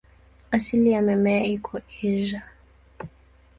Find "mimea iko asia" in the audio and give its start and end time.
1.01-2.43